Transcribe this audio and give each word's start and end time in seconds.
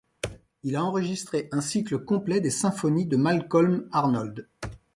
Il 0.63 0.75
a 0.75 0.83
enregistré 0.83 1.47
un 1.51 1.61
cycle 1.61 1.99
complet 2.03 2.41
des 2.41 2.49
symphonies 2.49 3.05
de 3.05 3.17
Malcolm 3.17 3.87
Arnold. 3.91 4.47